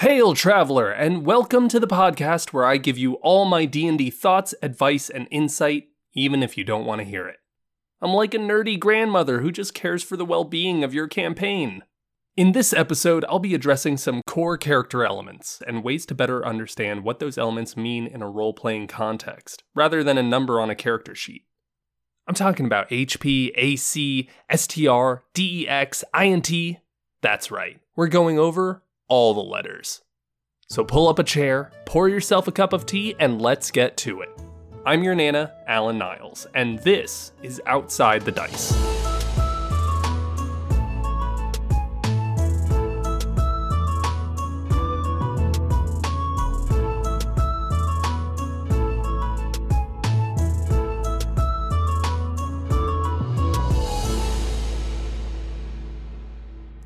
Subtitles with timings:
[0.00, 4.54] Hail traveler and welcome to the podcast where I give you all my D&D thoughts,
[4.60, 7.38] advice and insight even if you don't want to hear it.
[8.02, 11.82] I'm like a nerdy grandmother who just cares for the well-being of your campaign.
[12.36, 17.02] In this episode, I'll be addressing some core character elements and ways to better understand
[17.02, 21.14] what those elements mean in a role-playing context rather than a number on a character
[21.14, 21.46] sheet.
[22.28, 26.50] I'm talking about HP, AC, STR, DEX, INT.
[27.22, 27.80] That's right.
[27.96, 30.02] We're going over all the letters.
[30.68, 34.20] So pull up a chair, pour yourself a cup of tea, and let's get to
[34.20, 34.30] it.
[34.84, 38.95] I'm your Nana, Alan Niles, and this is Outside the Dice.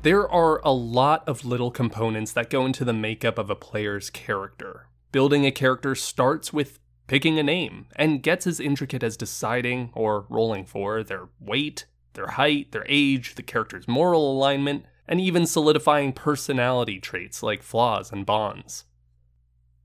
[0.03, 4.09] There are a lot of little components that go into the makeup of a player's
[4.09, 4.87] character.
[5.11, 10.25] Building a character starts with picking a name and gets as intricate as deciding or
[10.27, 16.13] rolling for their weight, their height, their age, the character's moral alignment, and even solidifying
[16.13, 18.85] personality traits like flaws and bonds.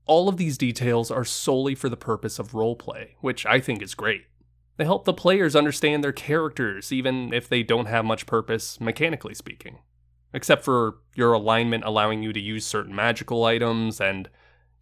[0.07, 3.93] All of these details are solely for the purpose of roleplay, which I think is
[3.93, 4.23] great.
[4.77, 9.35] They help the players understand their characters, even if they don't have much purpose, mechanically
[9.35, 9.77] speaking
[10.33, 14.29] except for your alignment allowing you to use certain magical items and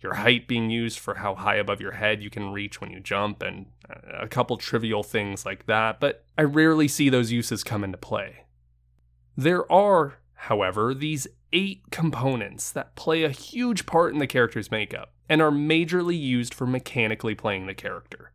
[0.01, 2.99] your height being used for how high above your head you can reach when you
[2.99, 7.63] jump and uh, a couple trivial things like that, but I rarely see those uses
[7.63, 8.45] come into play.
[9.35, 15.13] There are, however, these eight components that play a huge part in the character's makeup
[15.27, 18.31] and are majorly used for mechanically playing the character.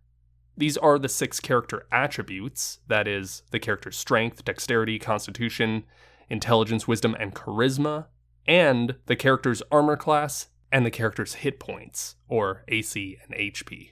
[0.56, 5.84] These are the six character attributes that is, the character's strength, dexterity, constitution,
[6.31, 8.06] intelligence, wisdom, and charisma,
[8.47, 13.91] and the character's armor class and the character's hit points, or AC and HP.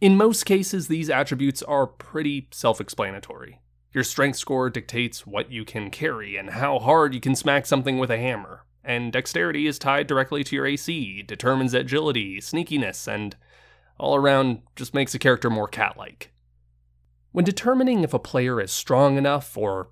[0.00, 3.60] In most cases, these attributes are pretty self explanatory.
[3.92, 7.98] Your strength score dictates what you can carry and how hard you can smack something
[7.98, 13.36] with a hammer, and dexterity is tied directly to your AC, determines agility, sneakiness, and
[13.98, 16.32] all around just makes a character more cat like.
[17.30, 19.90] When determining if a player is strong enough or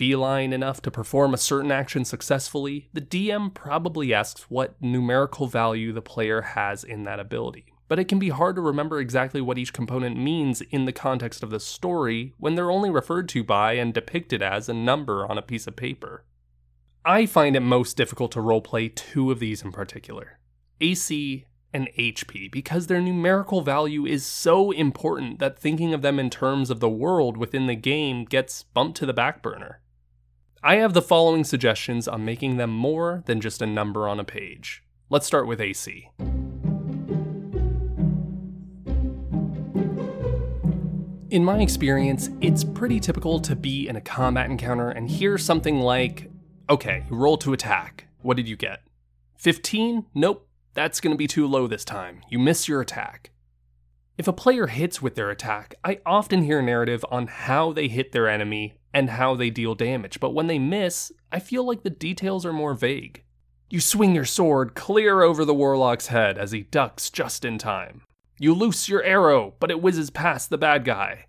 [0.00, 5.92] feline enough to perform a certain action successfully, the DM probably asks what numerical value
[5.92, 7.66] the player has in that ability.
[7.86, 11.42] But it can be hard to remember exactly what each component means in the context
[11.42, 15.36] of the story when they're only referred to by and depicted as a number on
[15.36, 16.24] a piece of paper.
[17.04, 20.38] I find it most difficult to roleplay two of these in particular
[20.80, 21.44] AC
[21.74, 26.70] and HP because their numerical value is so important that thinking of them in terms
[26.70, 29.82] of the world within the game gets bumped to the back burner.
[30.62, 34.24] I have the following suggestions on making them more than just a number on a
[34.24, 34.84] page.
[35.08, 36.10] Let's start with AC.
[41.30, 45.80] In my experience, it's pretty typical to be in a combat encounter and hear something
[45.80, 46.30] like,
[46.68, 48.08] okay, roll to attack.
[48.20, 48.82] What did you get?
[49.38, 50.04] 15?
[50.14, 52.20] Nope, that's gonna be too low this time.
[52.28, 53.30] You miss your attack.
[54.18, 57.88] If a player hits with their attack, I often hear a narrative on how they
[57.88, 61.82] hit their enemy and how they deal damage, but when they miss, I feel like
[61.82, 63.22] the details are more vague.
[63.68, 68.02] You swing your sword clear over the warlock's head as he ducks just in time.
[68.38, 71.26] You loose your arrow, but it whizzes past the bad guy.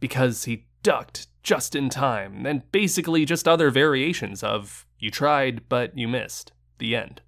[0.00, 5.96] Because he ducked just in time, and basically just other variations of you tried, but
[5.98, 6.52] you missed.
[6.78, 7.20] The end.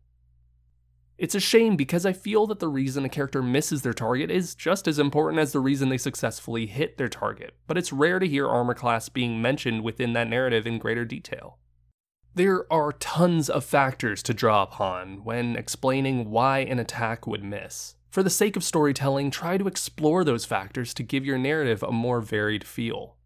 [1.19, 4.55] It's a shame because I feel that the reason a character misses their target is
[4.55, 8.29] just as important as the reason they successfully hit their target, but it's rare to
[8.29, 11.59] hear armor class being mentioned within that narrative in greater detail.
[12.35, 17.95] There are tons of factors to draw upon when explaining why an attack would miss.
[18.11, 21.93] For the sake of storytelling, try to explore those factors to give your narrative a
[21.93, 23.17] more varied feel.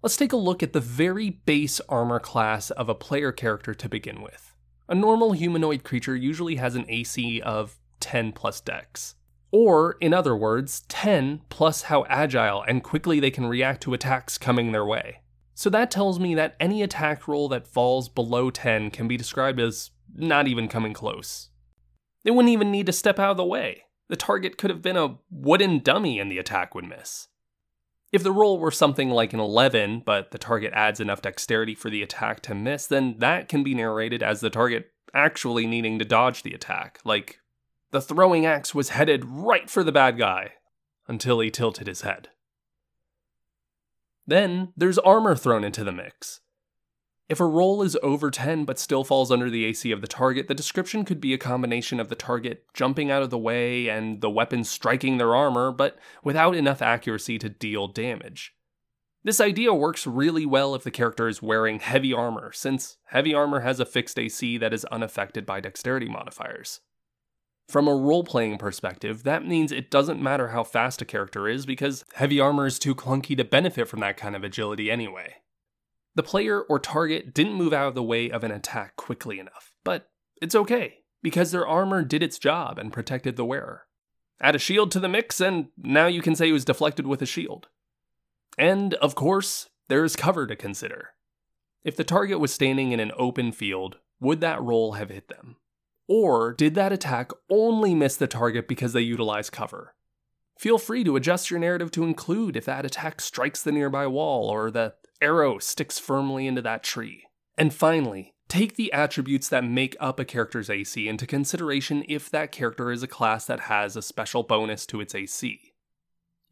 [0.00, 3.88] Let's take a look at the very base armor class of a player character to
[3.88, 4.53] begin with.
[4.88, 9.14] A normal humanoid creature usually has an AC of 10 plus dex.
[9.50, 14.36] Or, in other words, 10 plus how agile and quickly they can react to attacks
[14.36, 15.20] coming their way.
[15.54, 19.60] So that tells me that any attack roll that falls below 10 can be described
[19.60, 21.50] as not even coming close.
[22.24, 23.84] They wouldn't even need to step out of the way.
[24.08, 27.28] The target could have been a wooden dummy and the attack would miss.
[28.14, 31.90] If the roll were something like an 11, but the target adds enough dexterity for
[31.90, 36.04] the attack to miss, then that can be narrated as the target actually needing to
[36.04, 37.00] dodge the attack.
[37.04, 37.40] Like,
[37.90, 40.52] the throwing axe was headed right for the bad guy
[41.08, 42.28] until he tilted his head.
[44.24, 46.38] Then there's armor thrown into the mix.
[47.26, 50.46] If a roll is over 10 but still falls under the AC of the target,
[50.46, 54.20] the description could be a combination of the target jumping out of the way and
[54.20, 58.54] the weapon striking their armor, but without enough accuracy to deal damage.
[59.22, 63.60] This idea works really well if the character is wearing heavy armor, since heavy armor
[63.60, 66.80] has a fixed AC that is unaffected by dexterity modifiers.
[67.68, 71.64] From a role playing perspective, that means it doesn't matter how fast a character is
[71.64, 75.36] because heavy armor is too clunky to benefit from that kind of agility anyway.
[76.14, 79.74] The player or target didn't move out of the way of an attack quickly enough,
[79.82, 83.86] but it's okay, because their armor did its job and protected the wearer.
[84.40, 87.22] Add a shield to the mix, and now you can say it was deflected with
[87.22, 87.68] a shield.
[88.56, 91.10] And, of course, there is cover to consider.
[91.82, 95.56] If the target was standing in an open field, would that roll have hit them?
[96.08, 99.94] Or did that attack only miss the target because they utilized cover?
[100.58, 104.48] Feel free to adjust your narrative to include if that attack strikes the nearby wall
[104.48, 104.94] or the
[105.24, 107.24] arrow sticks firmly into that tree.
[107.56, 112.52] And finally, take the attributes that make up a character's AC into consideration if that
[112.52, 115.72] character is a class that has a special bonus to its AC.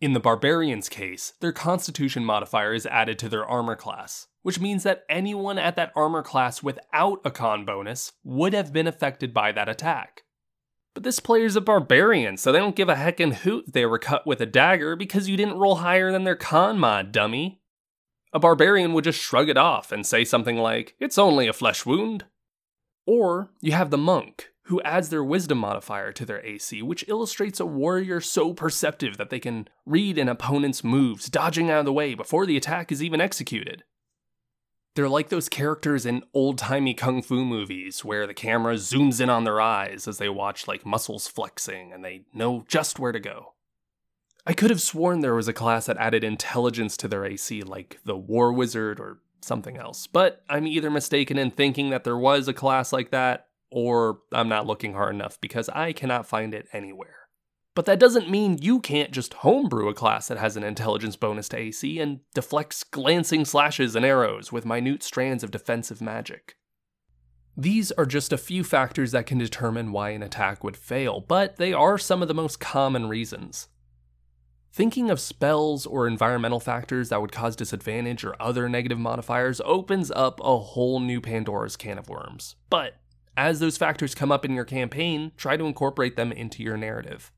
[0.00, 4.82] In the Barbarian's case, their Constitution modifier is added to their armor class, which means
[4.82, 9.52] that anyone at that armor class without a con bonus would have been affected by
[9.52, 10.22] that attack.
[10.94, 14.26] But this player's a barbarian, so they don't give a heckin' hoot they were cut
[14.26, 17.61] with a dagger because you didn't roll higher than their con mod, dummy.
[18.32, 21.84] A barbarian would just shrug it off and say something like, It's only a flesh
[21.84, 22.24] wound.
[23.06, 27.60] Or you have the monk, who adds their wisdom modifier to their AC, which illustrates
[27.60, 31.92] a warrior so perceptive that they can read an opponent's moves, dodging out of the
[31.92, 33.84] way before the attack is even executed.
[34.94, 39.30] They're like those characters in old timey kung fu movies where the camera zooms in
[39.30, 43.20] on their eyes as they watch like muscles flexing and they know just where to
[43.20, 43.54] go.
[44.44, 48.00] I could have sworn there was a class that added intelligence to their AC, like
[48.04, 52.48] the War Wizard or something else, but I'm either mistaken in thinking that there was
[52.48, 56.68] a class like that, or I'm not looking hard enough because I cannot find it
[56.72, 57.22] anywhere.
[57.74, 61.48] But that doesn't mean you can't just homebrew a class that has an intelligence bonus
[61.50, 66.56] to AC and deflects glancing slashes and arrows with minute strands of defensive magic.
[67.56, 71.56] These are just a few factors that can determine why an attack would fail, but
[71.56, 73.68] they are some of the most common reasons.
[74.72, 80.10] Thinking of spells or environmental factors that would cause disadvantage or other negative modifiers opens
[80.10, 82.56] up a whole new Pandora's can of worms.
[82.70, 82.94] But
[83.36, 87.30] as those factors come up in your campaign, try to incorporate them into your narrative.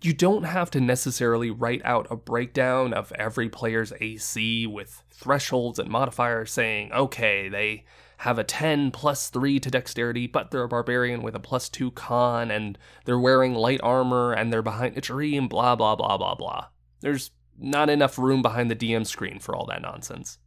[0.00, 5.80] You don't have to necessarily write out a breakdown of every player's AC with thresholds
[5.80, 7.84] and modifiers saying, okay, they
[8.18, 11.90] have a 10 plus 3 to dexterity, but they're a barbarian with a plus 2
[11.92, 16.16] con, and they're wearing light armor, and they're behind a tree, and blah, blah, blah,
[16.16, 16.66] blah, blah.
[17.00, 20.38] There's not enough room behind the DM screen for all that nonsense.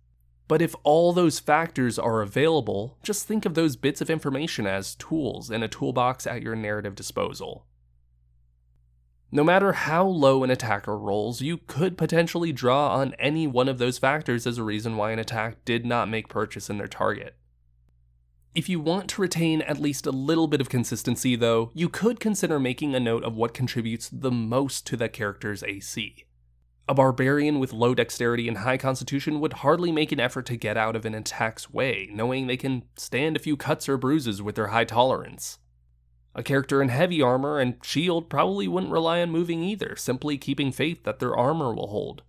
[0.47, 4.95] But if all those factors are available, just think of those bits of information as
[4.95, 7.65] tools in a toolbox at your narrative disposal.
[9.29, 13.77] No matter how low an attacker rolls, you could potentially draw on any one of
[13.77, 17.35] those factors as a reason why an attack did not make purchase in their target.
[18.57, 22.19] If you want to retain at least a little bit of consistency, though, you could
[22.19, 26.25] consider making a note of what contributes the most to that character's AC.
[26.89, 30.75] A barbarian with low dexterity and high constitution would hardly make an effort to get
[30.75, 34.55] out of an attack's way, knowing they can stand a few cuts or bruises with
[34.55, 35.59] their high tolerance.
[36.33, 40.71] A character in heavy armor and shield probably wouldn't rely on moving either, simply keeping
[40.71, 42.23] faith that their armor will hold.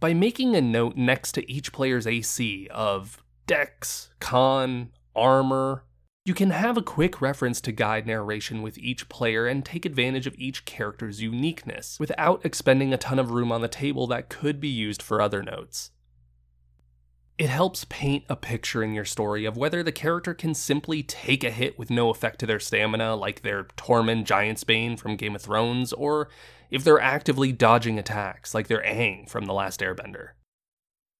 [0.00, 5.84] By making a note next to each player's AC of dex, con, armor.
[6.24, 10.26] You can have a quick reference to guide narration with each player and take advantage
[10.26, 14.60] of each character's uniqueness without expending a ton of room on the table that could
[14.60, 15.90] be used for other notes.
[17.38, 21.42] It helps paint a picture in your story of whether the character can simply take
[21.42, 25.42] a hit with no effect to their stamina, like their Tormund Giantsbane from Game of
[25.42, 26.28] Thrones, or
[26.70, 30.30] if they're actively dodging attacks, like their Aang from The Last Airbender.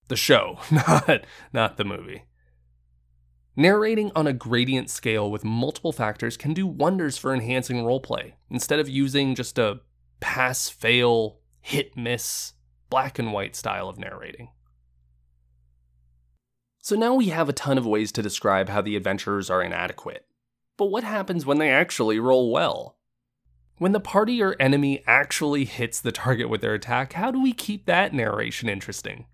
[0.06, 2.24] The show, not, not the movie.
[3.54, 8.78] Narrating on a gradient scale with multiple factors can do wonders for enhancing roleplay, instead
[8.78, 9.80] of using just a
[10.20, 12.54] pass fail, hit miss,
[12.88, 14.48] black and white style of narrating.
[16.80, 20.26] So now we have a ton of ways to describe how the adventurers are inadequate.
[20.78, 22.96] But what happens when they actually roll well?
[23.76, 27.52] When the party or enemy actually hits the target with their attack, how do we
[27.52, 29.26] keep that narration interesting?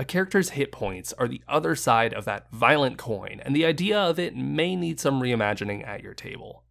[0.00, 3.98] A character's hit points are the other side of that violent coin, and the idea
[3.98, 6.62] of it may need some reimagining at your table.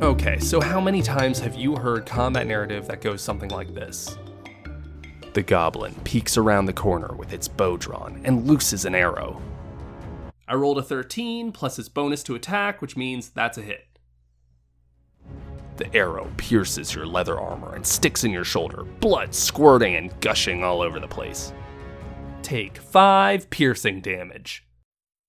[0.00, 4.16] Okay, so how many times have you heard combat narrative that goes something like this?
[5.34, 9.42] The goblin peeks around the corner with its bow drawn and looses an arrow.
[10.48, 13.91] I rolled a 13 plus its bonus to attack, which means that's a hit.
[15.76, 20.62] The arrow pierces your leather armor and sticks in your shoulder, blood squirting and gushing
[20.62, 21.52] all over the place.
[22.42, 24.66] Take 5 piercing damage.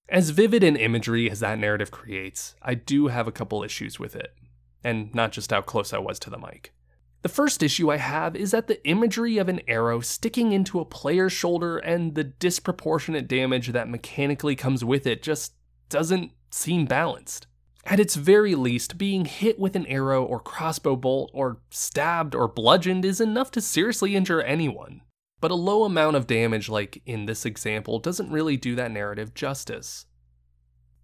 [0.10, 4.16] As vivid an imagery as that narrative creates, I do have a couple issues with
[4.16, 4.36] it,
[4.84, 6.74] and not just how close I was to the mic.
[7.22, 10.86] The first issue I have is that the imagery of an arrow sticking into a
[10.86, 15.54] player's shoulder and the disproportionate damage that mechanically comes with it just
[15.88, 17.48] doesn't seem balanced.
[17.86, 22.48] At its very least, being hit with an arrow or crossbow bolt or stabbed or
[22.48, 25.02] bludgeoned is enough to seriously injure anyone.
[25.42, 29.34] But a low amount of damage, like in this example, doesn't really do that narrative
[29.34, 30.06] justice.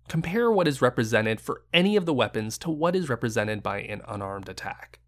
[0.08, 4.02] Compare what is represented for any of the weapons to what is represented by an
[4.08, 5.00] unarmed attack.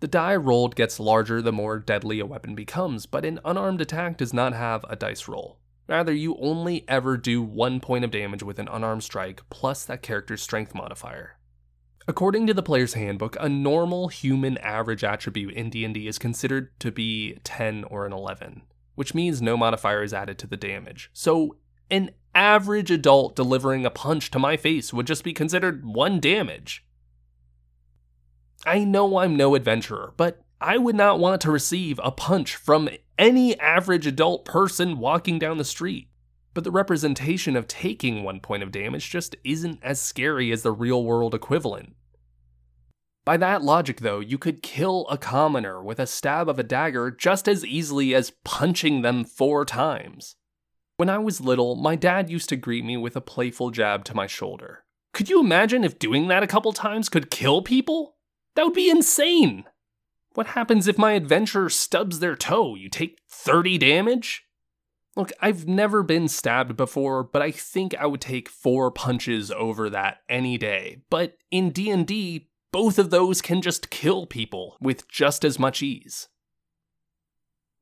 [0.00, 4.16] The die rolled gets larger the more deadly a weapon becomes, but an unarmed attack
[4.16, 5.59] does not have a dice roll.
[5.90, 10.02] Rather, you only ever do one point of damage with an unarmed strike plus that
[10.02, 11.36] character's strength modifier.
[12.06, 16.92] According to the player's handbook, a normal human average attribute in D&D is considered to
[16.92, 18.62] be 10 or an 11,
[18.94, 21.10] which means no modifier is added to the damage.
[21.12, 21.56] So,
[21.90, 26.86] an average adult delivering a punch to my face would just be considered 1 damage.
[28.64, 32.88] I know I'm no adventurer, but I would not want to receive a punch from
[33.20, 36.08] any average adult person walking down the street.
[36.54, 40.72] But the representation of taking one point of damage just isn't as scary as the
[40.72, 41.94] real world equivalent.
[43.26, 47.10] By that logic, though, you could kill a commoner with a stab of a dagger
[47.10, 50.36] just as easily as punching them four times.
[50.96, 54.16] When I was little, my dad used to greet me with a playful jab to
[54.16, 54.84] my shoulder.
[55.12, 58.16] Could you imagine if doing that a couple times could kill people?
[58.56, 59.64] That would be insane!
[60.34, 62.74] What happens if my adventurer stubs their toe?
[62.74, 64.44] You take 30 damage?
[65.16, 69.90] Look, I've never been stabbed before, but I think I would take 4 punches over
[69.90, 71.02] that any day.
[71.10, 76.28] But in D&D, both of those can just kill people with just as much ease.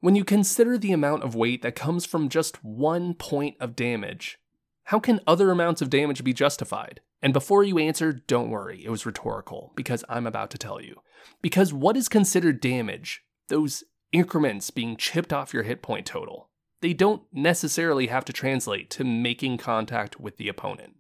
[0.01, 4.39] When you consider the amount of weight that comes from just one point of damage,
[4.85, 7.03] how can other amounts of damage be justified?
[7.21, 11.03] And before you answer, don't worry, it was rhetorical, because I'm about to tell you.
[11.43, 16.49] Because what is considered damage, those increments being chipped off your hit point total,
[16.81, 20.95] they don't necessarily have to translate to making contact with the opponent.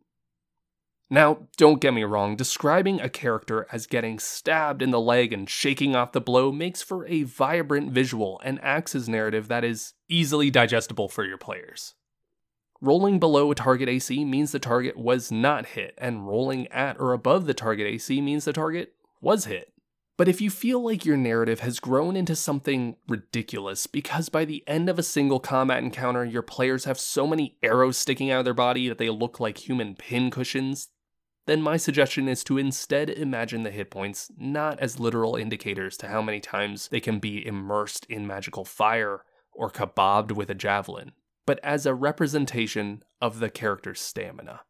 [1.10, 5.48] Now, don't get me wrong, describing a character as getting stabbed in the leg and
[5.48, 9.94] shaking off the blow makes for a vibrant visual and acts as narrative that is
[10.08, 11.94] easily digestible for your players.
[12.82, 17.12] Rolling below a target AC means the target was not hit, and rolling at or
[17.12, 19.72] above the target AC means the target was hit.
[20.18, 24.64] But if you feel like your narrative has grown into something ridiculous because by the
[24.66, 28.44] end of a single combat encounter, your players have so many arrows sticking out of
[28.44, 30.88] their body that they look like human pincushions,
[31.46, 36.08] then my suggestion is to instead imagine the hit points not as literal indicators to
[36.08, 39.22] how many times they can be immersed in magical fire
[39.52, 41.12] or kebabbed with a javelin,
[41.46, 44.62] but as a representation of the character's stamina.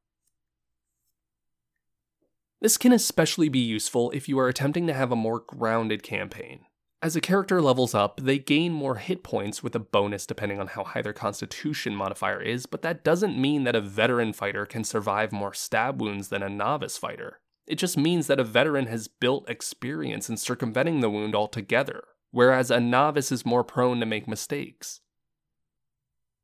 [2.60, 6.64] This can especially be useful if you are attempting to have a more grounded campaign.
[7.00, 10.66] As a character levels up, they gain more hit points with a bonus depending on
[10.66, 14.82] how high their constitution modifier is, but that doesn't mean that a veteran fighter can
[14.82, 17.38] survive more stab wounds than a novice fighter.
[17.68, 22.72] It just means that a veteran has built experience in circumventing the wound altogether, whereas
[22.72, 25.00] a novice is more prone to make mistakes.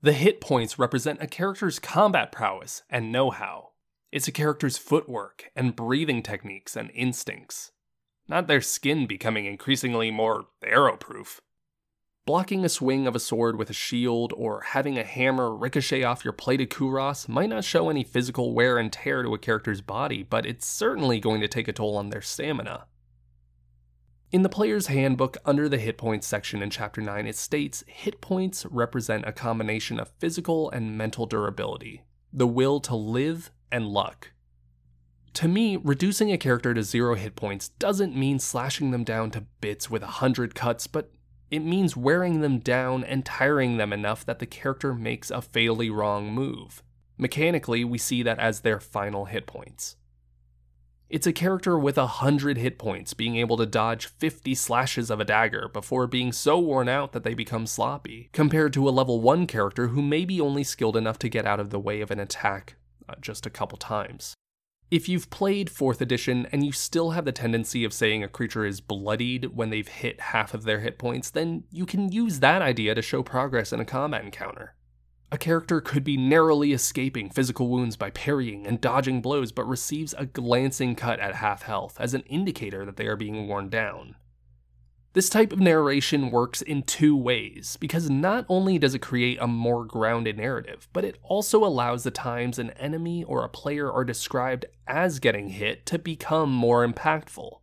[0.02, 3.70] The hit points represent a character's combat prowess and know how.
[4.14, 7.72] It's a character's footwork and breathing techniques and instincts,
[8.28, 11.40] not their skin becoming increasingly more arrow-proof.
[12.24, 16.24] Blocking a swing of a sword with a shield or having a hammer ricochet off
[16.24, 20.22] your plated cuirass might not show any physical wear and tear to a character's body,
[20.22, 22.86] but it's certainly going to take a toll on their stamina.
[24.30, 28.20] In the player's handbook, under the hit points section in Chapter 9, it states hit
[28.20, 34.30] points represent a combination of physical and mental durability, the will to live, and luck.
[35.34, 39.46] To me, reducing a character to zero hit points doesn't mean slashing them down to
[39.60, 41.10] bits with a hundred cuts, but
[41.50, 45.90] it means wearing them down and tiring them enough that the character makes a fatally
[45.90, 46.84] wrong move.
[47.18, 49.96] Mechanically, we see that as their final hit points.
[51.10, 55.18] It's a character with a hundred hit points being able to dodge 50 slashes of
[55.18, 59.20] a dagger before being so worn out that they become sloppy, compared to a level
[59.20, 62.12] 1 character who may be only skilled enough to get out of the way of
[62.12, 62.76] an attack
[63.08, 64.34] Uh, just a couple times.
[64.90, 68.64] If you've played 4th edition and you still have the tendency of saying a creature
[68.64, 72.62] is bloodied when they've hit half of their hit points, then you can use that
[72.62, 74.74] idea to show progress in a combat encounter.
[75.32, 80.14] A character could be narrowly escaping physical wounds by parrying and dodging blows, but receives
[80.16, 84.14] a glancing cut at half health as an indicator that they are being worn down.
[85.14, 89.46] This type of narration works in two ways, because not only does it create a
[89.46, 94.04] more grounded narrative, but it also allows the times an enemy or a player are
[94.04, 97.60] described as getting hit to become more impactful.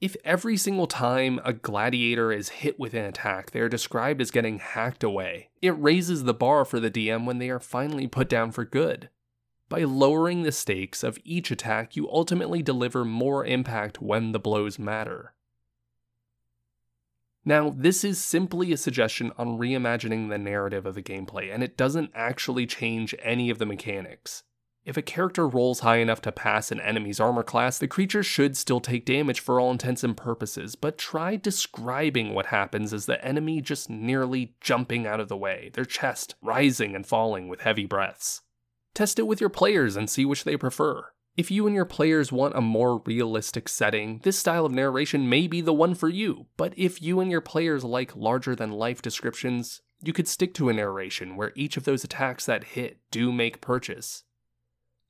[0.00, 4.30] If every single time a gladiator is hit with an attack, they are described as
[4.30, 8.28] getting hacked away, it raises the bar for the DM when they are finally put
[8.28, 9.10] down for good.
[9.68, 14.78] By lowering the stakes of each attack, you ultimately deliver more impact when the blows
[14.78, 15.32] matter.
[17.48, 21.76] Now, this is simply a suggestion on reimagining the narrative of the gameplay, and it
[21.76, 24.42] doesn't actually change any of the mechanics.
[24.84, 28.56] If a character rolls high enough to pass an enemy's armor class, the creature should
[28.56, 33.24] still take damage for all intents and purposes, but try describing what happens as the
[33.24, 37.86] enemy just nearly jumping out of the way, their chest rising and falling with heavy
[37.86, 38.42] breaths.
[38.92, 41.12] Test it with your players and see which they prefer.
[41.36, 45.46] If you and your players want a more realistic setting, this style of narration may
[45.46, 49.02] be the one for you, but if you and your players like larger than life
[49.02, 53.30] descriptions, you could stick to a narration where each of those attacks that hit do
[53.32, 54.24] make purchase.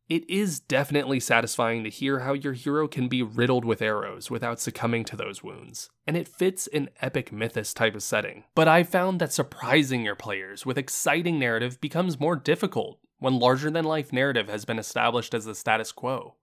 [0.08, 4.58] It is definitely satisfying to hear how your hero can be riddled with arrows without
[4.58, 8.44] succumbing to those wounds, and it fits an epic mythos type of setting.
[8.56, 13.70] But I've found that surprising your players with exciting narrative becomes more difficult when larger
[13.70, 16.36] than life narrative has been established as the status quo.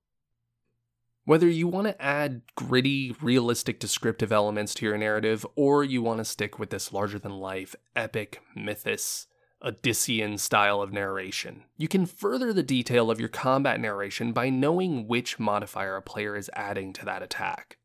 [1.25, 6.18] Whether you want to add gritty, realistic descriptive elements to your narrative, or you want
[6.18, 9.27] to stick with this larger than life, epic, mythos,
[9.63, 15.08] Odyssean style of narration, you can further the detail of your combat narration by knowing
[15.08, 17.77] which modifier a player is adding to that attack.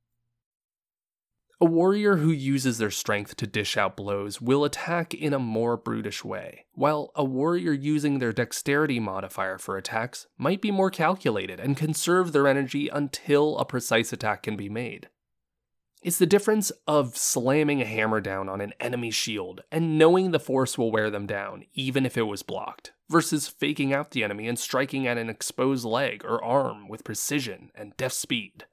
[1.60, 5.76] A warrior who uses their strength to dish out blows will attack in a more
[5.76, 11.58] brutish way, while a warrior using their dexterity modifier for attacks might be more calculated
[11.58, 15.08] and conserve their energy until a precise attack can be made.
[16.00, 20.38] It's the difference of slamming a hammer down on an enemy shield and knowing the
[20.38, 24.46] force will wear them down, even if it was blocked, versus faking out the enemy
[24.46, 28.66] and striking at an exposed leg or arm with precision and deft speed.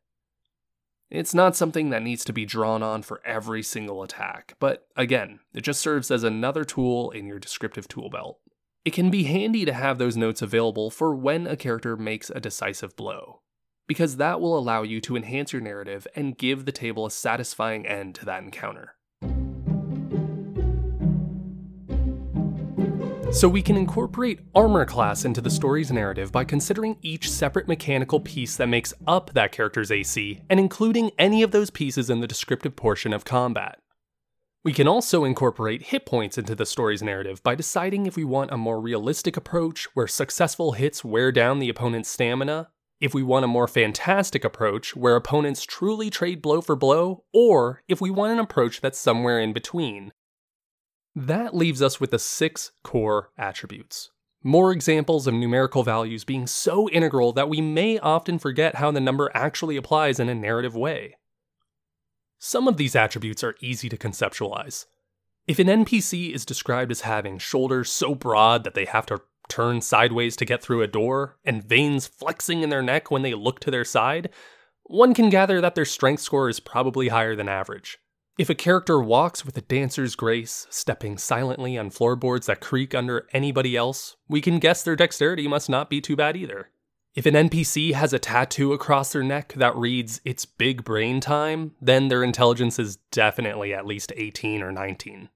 [1.12, 5.39] It's not something that needs to be drawn on for every single attack, but again,
[5.54, 8.39] it just serves as another tool in your descriptive tool belt.
[8.84, 12.39] It can be handy to have those notes available for when a character makes a
[12.39, 13.41] decisive blow,
[13.88, 17.86] because that will allow you to enhance your narrative and give the table a satisfying
[17.86, 18.96] end to that encounter.
[23.31, 28.19] So we can incorporate armor class into the story's narrative by considering each separate mechanical
[28.19, 32.27] piece that makes up that character's AC and including any of those pieces in the
[32.27, 33.79] descriptive portion of combat.
[34.63, 38.51] We can also incorporate hit points into the story's narrative by deciding if we want
[38.51, 42.69] a more realistic approach where successful hits wear down the opponent's stamina,
[43.01, 47.83] if we want a more fantastic approach where opponents truly trade blow for blow, or
[47.88, 50.13] if we want an approach that's somewhere in between,
[51.15, 54.12] that leaves us with the six core attributes.
[54.43, 58.99] More examples of numerical values being so integral that we may often forget how the
[58.99, 61.15] number actually applies in a narrative way.
[62.38, 64.86] Some of these attributes are easy to conceptualize.
[65.47, 69.82] If an NPC is described as having shoulders so broad that they have to turn
[69.82, 73.60] sideways to get through a door, and veins flexing in their neck when they look
[73.62, 74.30] to their side,
[74.84, 77.99] one can gather that their strength score is probably higher than average.
[78.38, 83.28] If a character walks with a dancer's grace, stepping silently on floorboards that creak under
[83.32, 86.69] anybody else, we can guess their dexterity must not be too bad either.
[87.13, 91.76] If an NPC has a tattoo across their neck that reads, It's big brain time,
[91.80, 95.30] then their intelligence is definitely at least 18 or 19.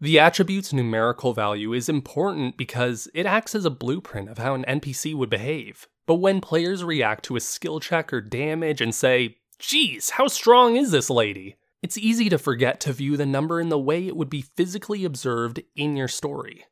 [0.00, 4.64] The attribute's numerical value is important because it acts as a blueprint of how an
[4.66, 5.88] NPC would behave.
[6.06, 10.76] But when players react to a skill check or damage and say, Geez, how strong
[10.76, 11.56] is this lady?
[11.84, 15.04] It's easy to forget to view the number in the way it would be physically
[15.04, 16.64] observed in your story.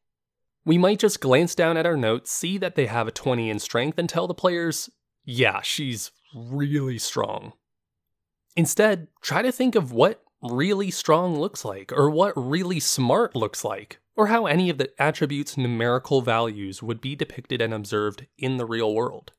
[0.65, 3.59] We might just glance down at our notes, see that they have a 20 in
[3.59, 4.89] strength, and tell the players,
[5.23, 7.53] yeah, she's really strong.
[8.57, 13.67] Instead, try to think of what really strong looks like, or what really smart looks
[13.67, 18.57] like, or how any of the attributes' numerical values would be depicted and observed in
[18.57, 19.33] the real world.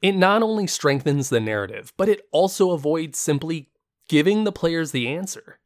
[0.00, 3.68] It not only strengthens the narrative, but it also avoids simply
[4.08, 5.58] giving the players the answer.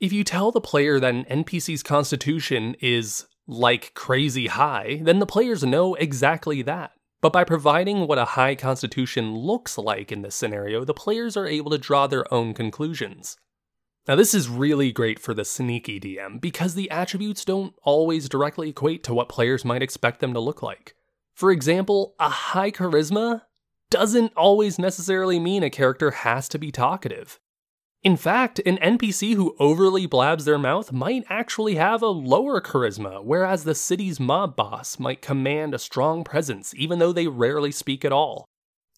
[0.00, 5.26] If you tell the player that an NPC's constitution is like crazy high, then the
[5.26, 6.92] players know exactly that.
[7.20, 11.46] But by providing what a high constitution looks like in this scenario, the players are
[11.46, 13.38] able to draw their own conclusions.
[14.06, 18.68] Now, this is really great for the sneaky DM because the attributes don't always directly
[18.68, 20.94] equate to what players might expect them to look like.
[21.34, 23.42] For example, a high charisma
[23.90, 27.40] doesn't always necessarily mean a character has to be talkative.
[28.04, 33.24] In fact, an NPC who overly blabs their mouth might actually have a lower charisma,
[33.24, 38.04] whereas the city's mob boss might command a strong presence even though they rarely speak
[38.04, 38.44] at all.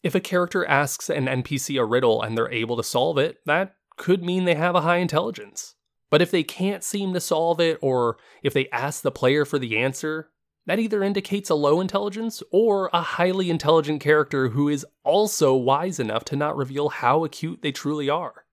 [0.02, 3.76] If a character asks an NPC a riddle and they're able to solve it, that
[3.96, 5.76] could mean they have a high intelligence.
[6.10, 9.60] But if they can't seem to solve it, or if they ask the player for
[9.60, 10.30] the answer,
[10.66, 16.00] that either indicates a low intelligence or a highly intelligent character who is also wise
[16.00, 18.45] enough to not reveal how acute they truly are.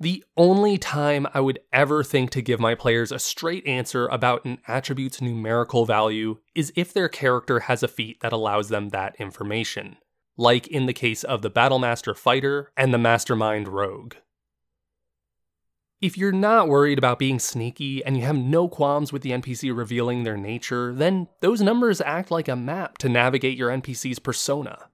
[0.00, 4.44] The only time I would ever think to give my players a straight answer about
[4.44, 9.16] an attribute's numerical value is if their character has a feat that allows them that
[9.18, 9.96] information,
[10.36, 14.14] like in the case of the Battlemaster Fighter and the Mastermind Rogue.
[16.00, 19.76] If you're not worried about being sneaky and you have no qualms with the NPC
[19.76, 24.90] revealing their nature, then those numbers act like a map to navigate your NPC's persona.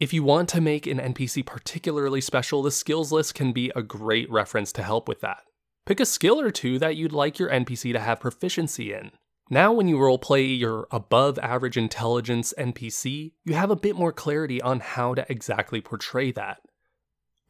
[0.00, 3.82] If you want to make an NPC particularly special, the skills list can be a
[3.82, 5.42] great reference to help with that.
[5.84, 9.10] Pick a skill or two that you'd like your NPC to have proficiency in.
[9.50, 14.62] Now, when you roleplay your above average intelligence NPC, you have a bit more clarity
[14.62, 16.62] on how to exactly portray that.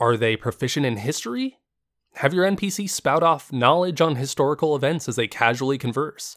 [0.01, 1.59] Are they proficient in history?
[2.15, 6.37] Have your NPC spout off knowledge on historical events as they casually converse.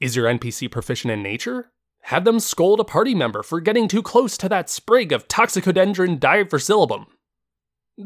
[0.00, 1.70] Is your NPC proficient in nature?
[2.06, 6.20] Have them scold a party member for getting too close to that sprig of Toxicodendron
[6.20, 7.06] diversilobum.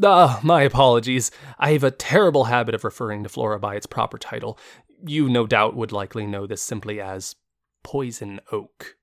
[0.03, 1.31] Ah, my apologies.
[1.59, 4.59] I have a terrible habit of referring to flora by its proper title.
[5.07, 7.37] You no doubt would likely know this simply as
[7.83, 8.97] poison oak.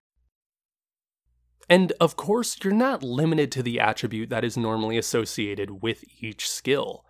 [1.70, 6.50] And of course, you're not limited to the attribute that is normally associated with each
[6.50, 7.06] skill.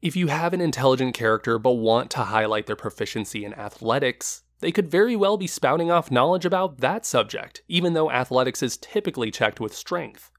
[0.00, 4.72] If you have an intelligent character but want to highlight their proficiency in athletics, they
[4.72, 9.30] could very well be spouting off knowledge about that subject, even though athletics is typically
[9.30, 10.30] checked with strength.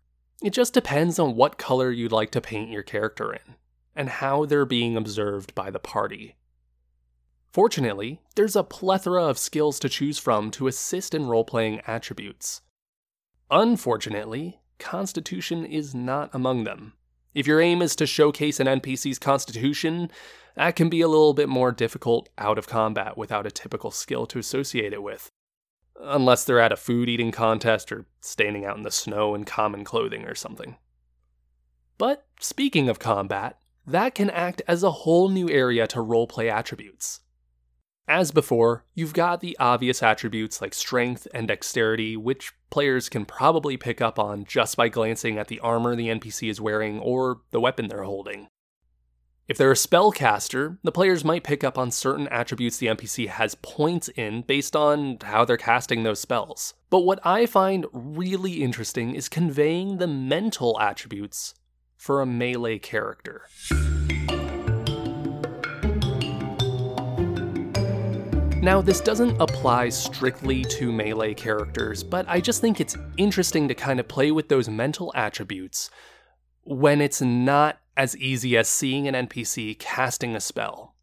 [0.42, 3.54] It just depends on what color you'd like to paint your character in,
[3.96, 6.38] and how they're being observed by the party.
[7.54, 12.62] Fortunately, there's a plethora of skills to choose from to assist in role playing attributes.
[13.52, 16.94] Unfortunately, Constitution is not among them.
[17.36, 20.10] If your aim is to showcase an NPC's constitution,
[20.56, 24.26] that can be a little bit more difficult out of combat without a typical skill
[24.28, 25.30] to associate it with.
[26.00, 29.84] Unless they're at a food eating contest or standing out in the snow in common
[29.84, 30.78] clothing or something.
[31.98, 37.22] But speaking of combat, that can act as a whole new area to roleplay attributes.
[38.08, 43.78] As before, you've got the obvious attributes like strength and dexterity, which players can probably
[43.78, 47.60] pick up on just by glancing at the armor the NPC is wearing or the
[47.60, 48.48] weapon they're holding.
[49.48, 53.54] If they're a spellcaster, the players might pick up on certain attributes the NPC has
[53.54, 56.74] points in based on how they're casting those spells.
[56.90, 61.54] But what I find really interesting is conveying the mental attributes
[61.96, 63.44] for a melee character.
[68.64, 73.76] Now, this doesn't apply strictly to melee characters, but I just think it's interesting to
[73.76, 75.92] kind of play with those mental attributes
[76.64, 80.96] when it's not as easy as seeing an NPC casting a spell.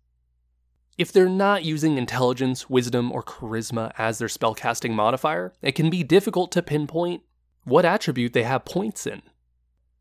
[0.99, 6.03] If they're not using intelligence, wisdom, or charisma as their spellcasting modifier, it can be
[6.03, 7.23] difficult to pinpoint
[7.65, 9.23] what attribute they have points in.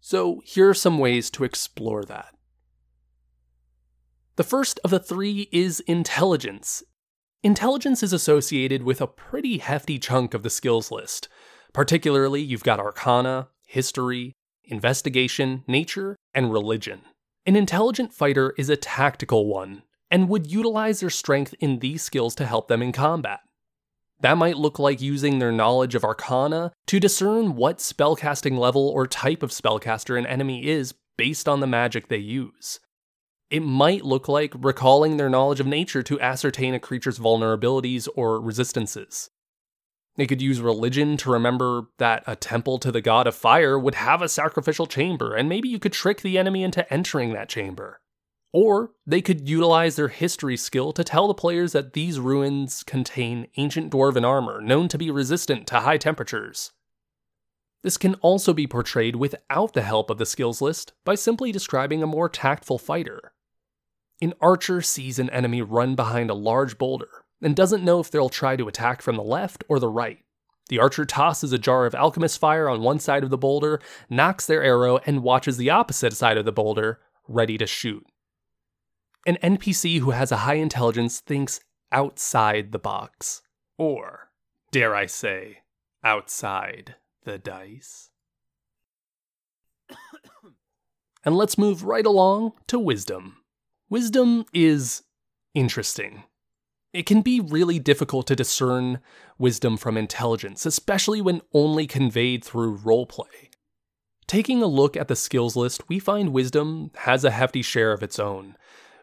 [0.02, 2.36] So, here are some ways to explore that.
[4.36, 6.84] The first of the three is intelligence.
[7.44, 11.28] Intelligence is associated with a pretty hefty chunk of the skills list.
[11.74, 17.02] Particularly, you've got Arcana, History, Investigation, Nature, and Religion.
[17.46, 22.36] An intelligent fighter is a tactical one, and would utilize their strength in these skills
[22.36, 23.40] to help them in combat.
[24.20, 29.08] That might look like using their knowledge of Arcana to discern what spellcasting level or
[29.08, 32.80] type of spellcaster an enemy is based on the magic they use
[33.52, 38.40] it might look like recalling their knowledge of nature to ascertain a creature's vulnerabilities or
[38.40, 39.30] resistances.
[40.22, 43.96] They could use religion to remember that a temple to the god of fire would
[43.96, 48.02] have a sacrificial chamber, and maybe you could trick the enemy into entering that chamber.
[48.54, 53.48] Or they could utilize their history skill to tell the players that these ruins contain
[53.58, 56.72] ancient dwarven armor known to be resistant to high temperatures.
[57.82, 62.04] This can also be portrayed without the help of the skills list by simply describing
[62.04, 63.34] a more tactful fighter.
[64.22, 68.30] An archer sees an enemy run behind a large boulder and doesn't know if they'll
[68.30, 70.20] try to attack from the left or the right.
[70.70, 74.46] The archer tosses a jar of alchemist fire on one side of the boulder, nocks
[74.46, 78.06] their arrow, and watches the opposite side of the boulder, ready to shoot.
[79.26, 81.60] An NPC who has a high intelligence thinks
[81.92, 83.42] outside the box.
[83.78, 84.32] Or,
[84.72, 85.60] dare I say,
[86.04, 88.10] outside the dice.
[91.26, 93.38] and let's move right along to wisdom.
[93.90, 95.04] Wisdom is
[95.54, 96.24] interesting.
[96.94, 99.00] It can be really difficult to discern
[99.38, 103.50] wisdom from intelligence, especially when only conveyed through roleplay.
[104.28, 108.04] Taking a look at the skills list, we find wisdom has a hefty share of
[108.04, 108.56] its own.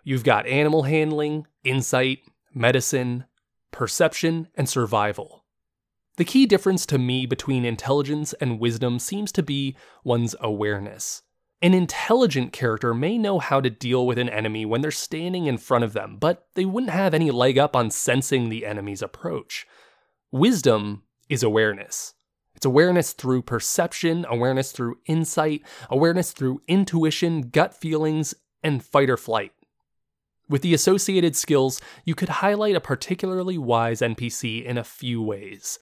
[0.04, 2.20] You've got animal handling, insight,
[2.54, 3.24] medicine,
[3.70, 5.44] perception, and survival.
[6.16, 11.22] The key difference to me between intelligence and wisdom seems to be one's awareness.
[11.60, 15.58] An intelligent character may know how to deal with an enemy when they're standing in
[15.58, 19.66] front of them, but they wouldn't have any leg up on sensing the enemy's approach.
[20.30, 22.14] Wisdom is awareness.
[22.54, 29.16] It's awareness through perception, awareness through insight, awareness through intuition, gut feelings, and fight or
[29.16, 29.52] flight.
[30.48, 35.78] With the associated skills, you could highlight a particularly wise NPC in a few ways.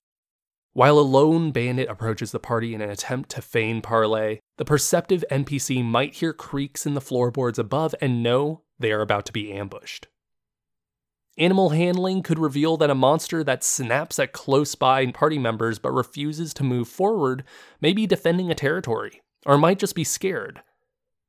[0.77, 5.25] While a lone bandit approaches the party in an attempt to feign parley, the perceptive
[5.31, 9.55] NPC might hear creaks in the floorboards above and know they are about to be
[9.55, 10.09] ambushed.
[11.39, 15.93] Animal handling could reveal that a monster that snaps at close by party members but
[15.93, 17.43] refuses to move forward
[17.81, 20.61] may be defending a territory, or might just be scared.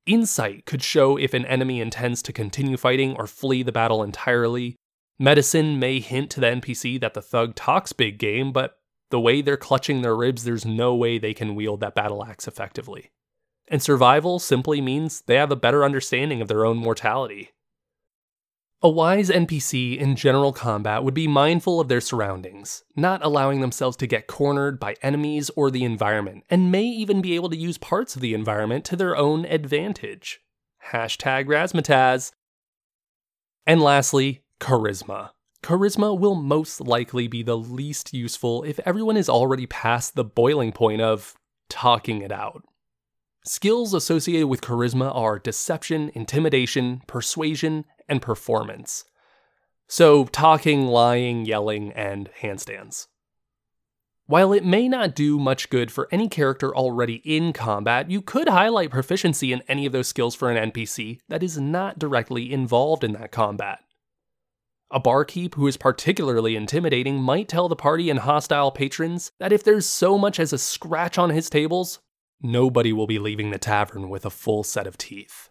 [0.05, 4.75] Insight could show if an enemy intends to continue fighting or flee the battle entirely.
[5.17, 8.73] Medicine may hint to the NPC that the thug talks big game, but
[9.09, 12.47] the way they're clutching their ribs, there's no way they can wield that battle axe
[12.47, 13.11] effectively.
[13.67, 17.51] And survival simply means they have a better understanding of their own mortality.
[18.81, 23.97] A wise NPC in general combat would be mindful of their surroundings, not allowing themselves
[23.97, 27.79] to get cornered by enemies or the environment, and may even be able to use
[27.79, 30.41] parts of the environment to their own advantage.
[30.91, 32.31] Hashtag Razzmatazz.
[33.65, 35.31] And lastly, charisma.
[35.63, 40.71] Charisma will most likely be the least useful if everyone is already past the boiling
[40.71, 41.33] point of
[41.69, 42.63] talking it out.
[43.43, 49.05] Skills associated with charisma are deception, intimidation, persuasion, and performance.
[49.87, 53.07] So, talking, lying, yelling, and handstands.
[54.25, 58.49] While it may not do much good for any character already in combat, you could
[58.49, 63.05] highlight proficiency in any of those skills for an NPC that is not directly involved
[63.05, 63.79] in that combat.
[64.89, 69.61] A barkeep who is particularly intimidating might tell the party and hostile patrons that if
[69.61, 71.99] there's so much as a scratch on his tables,
[72.41, 75.49] nobody will be leaving the tavern with a full set of teeth.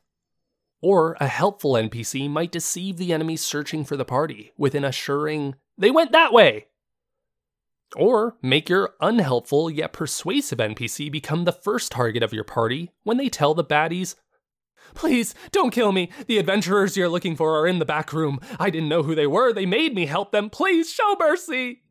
[0.81, 5.57] Or a helpful NPC might deceive the enemies searching for the party with an assuring,
[5.77, 6.69] they went that way!
[7.95, 13.19] Or make your unhelpful yet persuasive NPC become the first target of your party when
[13.19, 14.17] they tell the baddies,
[14.95, 16.11] Please, don't kill me.
[16.27, 18.41] The adventurers you're looking for are in the back room.
[18.59, 19.53] I didn't know who they were.
[19.53, 20.51] They made me help them.
[20.51, 21.83] Please show mercy.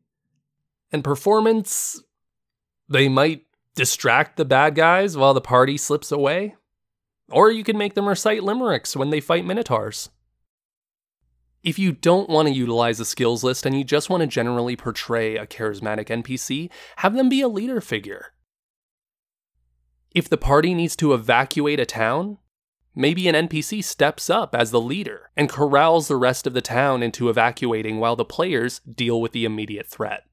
[0.91, 2.01] And performance,
[2.87, 6.55] they might distract the bad guys while the party slips away.
[7.29, 10.09] Or you can make them recite limericks when they fight minotaurs.
[11.63, 14.75] If you don't want to utilize a skills list and you just want to generally
[14.75, 18.33] portray a charismatic NPC, have them be a leader figure.
[20.11, 22.37] If the party needs to evacuate a town,
[22.97, 27.03] Maybe an NPC steps up as the leader and corrals the rest of the town
[27.03, 30.23] into evacuating while the players deal with the immediate threat.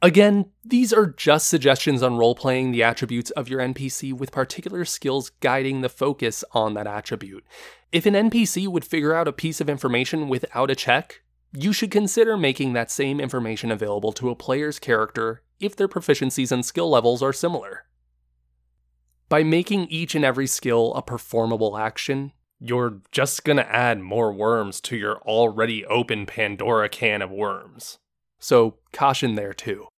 [0.00, 4.86] Again, these are just suggestions on role playing the attributes of your NPC with particular
[4.86, 7.44] skills guiding the focus on that attribute.
[7.92, 11.90] If an NPC would figure out a piece of information without a check, you should
[11.90, 16.88] consider making that same information available to a player's character if their proficiencies and skill
[16.88, 17.84] levels are similar.
[19.28, 24.80] By making each and every skill a performable action, you're just gonna add more worms
[24.82, 27.98] to your already open Pandora can of worms.
[28.38, 29.88] So, caution there too.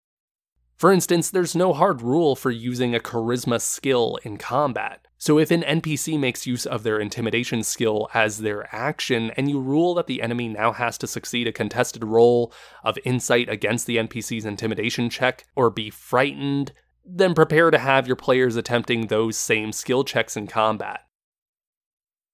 [0.76, 5.06] For instance, there's no hard rule for using a charisma skill in combat.
[5.18, 9.60] So, if an NPC makes use of their intimidation skill as their action, and you
[9.60, 13.98] rule that the enemy now has to succeed a contested roll of insight against the
[13.98, 16.72] NPC's intimidation check, or be frightened,
[17.04, 21.00] then prepare to have your players attempting those same skill checks in combat.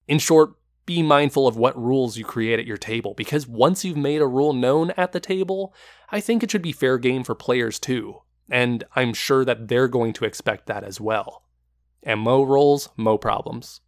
[0.07, 0.53] In short,
[0.85, 4.27] be mindful of what rules you create at your table, because once you've made a
[4.27, 5.73] rule known at the table,
[6.09, 9.89] I think it should be fair game for players too, and I'm sure that they're
[9.89, 11.43] going to expect that as well.
[12.03, 13.81] And mo rolls, mo problems.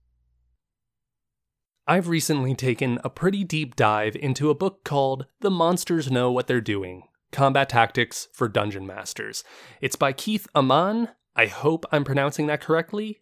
[1.88, 6.48] I've recently taken a pretty deep dive into a book called The Monsters Know What
[6.48, 9.44] They're Doing Combat Tactics for Dungeon Masters.
[9.82, 11.10] It's by Keith Ammann.
[11.36, 13.22] I hope I'm pronouncing that correctly.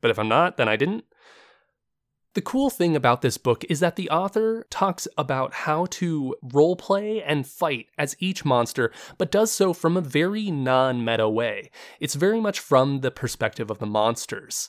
[0.00, 1.04] But if I'm not, then I didn't.
[2.36, 7.22] The cool thing about this book is that the author talks about how to roleplay
[7.24, 11.70] and fight as each monster, but does so from a very non meta way.
[11.98, 14.68] It's very much from the perspective of the monsters.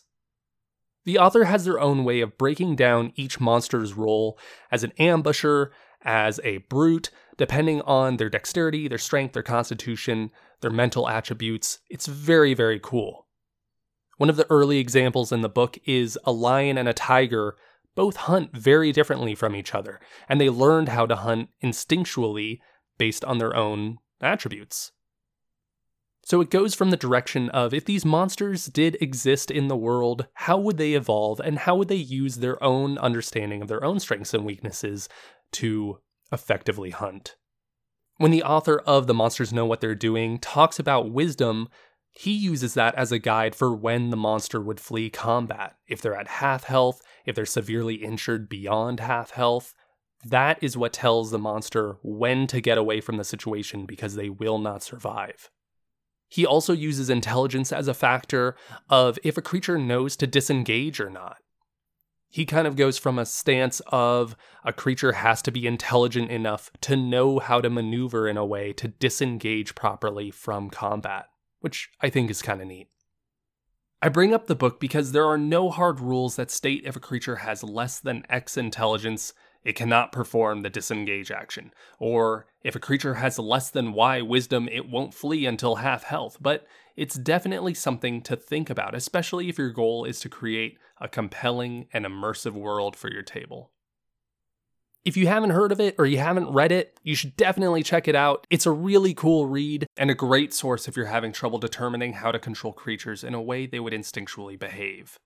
[1.03, 4.39] The author has their own way of breaking down each monster's role
[4.71, 5.71] as an ambusher,
[6.03, 10.31] as a brute, depending on their dexterity, their strength, their constitution,
[10.61, 11.79] their mental attributes.
[11.89, 13.27] It's very, very cool.
[14.17, 17.55] One of the early examples in the book is a lion and a tiger
[17.95, 22.59] both hunt very differently from each other, and they learned how to hunt instinctually
[22.97, 24.91] based on their own attributes.
[26.23, 30.27] So it goes from the direction of if these monsters did exist in the world,
[30.33, 33.99] how would they evolve and how would they use their own understanding of their own
[33.99, 35.07] strengths and weaknesses
[35.53, 35.99] to
[36.31, 37.35] effectively hunt?
[38.17, 41.69] When the author of The Monsters Know What They're Doing talks about wisdom,
[42.11, 45.75] he uses that as a guide for when the monster would flee combat.
[45.87, 49.75] If they're at half health, if they're severely injured beyond half health,
[50.25, 54.29] that is what tells the monster when to get away from the situation because they
[54.29, 55.51] will not survive.
[56.27, 58.55] He also uses intelligence as a factor
[58.89, 61.37] of if a creature knows to disengage or not.
[62.37, 66.69] He kind of goes from a stance of a creature has to be intelligent enough
[66.81, 71.29] to know how to maneuver in a way to disengage properly from combat
[71.61, 72.89] which I think is kind of neat.
[74.03, 76.99] I bring up the book because there are no hard rules that state if a
[76.99, 82.79] creature has less than X intelligence, it cannot perform the disengage action, or if a
[82.79, 87.75] creature has less than Y wisdom, it won't flee until half health, but it's definitely
[87.75, 92.53] something to think about, especially if your goal is to create a compelling and immersive
[92.53, 93.71] world for your table.
[95.05, 98.09] If you haven't heard of it or you haven't read it, you should definitely check
[98.09, 98.45] it out.
[98.49, 102.31] It's a really cool read and a great source if you're having trouble determining how
[102.31, 105.17] to control creatures in a way they would instinctually behave.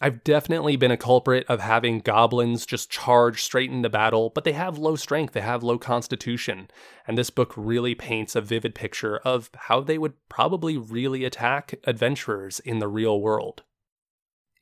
[0.00, 4.52] I've definitely been a culprit of having goblins just charge straight into battle, but they
[4.52, 6.68] have low strength, they have low constitution,
[7.06, 11.76] and this book really paints a vivid picture of how they would probably really attack
[11.84, 13.62] adventurers in the real world.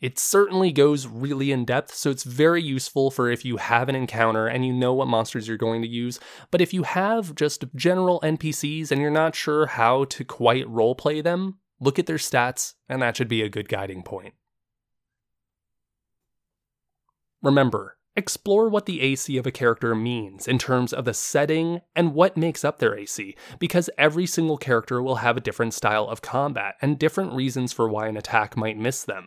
[0.03, 3.95] It certainly goes really in depth, so it's very useful for if you have an
[3.95, 6.19] encounter and you know what monsters you're going to use.
[6.51, 11.23] But if you have just general NPCs and you're not sure how to quite roleplay
[11.23, 14.35] them, look at their stats, and that should be a good guiding point.
[17.43, 22.15] Remember, explore what the AC of a character means in terms of the setting and
[22.15, 26.23] what makes up their AC, because every single character will have a different style of
[26.23, 29.27] combat and different reasons for why an attack might miss them.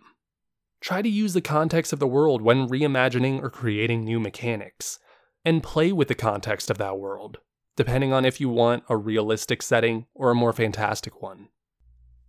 [0.82, 5.00] Try to use the context of the world when reimagining or creating new mechanics,
[5.44, 7.40] and play with the context of that world,
[7.76, 11.50] depending on if you want a realistic setting or a more fantastic one.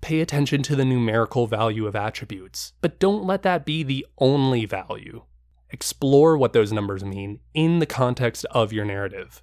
[0.01, 4.65] Pay attention to the numerical value of attributes, but don't let that be the only
[4.65, 5.23] value.
[5.71, 9.43] Explore what those numbers mean in the context of your narrative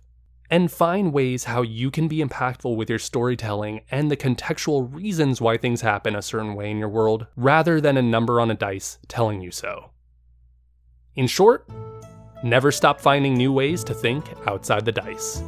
[0.53, 5.41] and find ways how you can be impactful with your storytelling and the contextual reasons
[5.41, 8.53] why things happen a certain way in your world, rather than a number on a
[8.53, 9.89] dice telling you so.
[11.15, 11.67] In short,
[12.43, 15.41] never stop finding new ways to think outside the dice.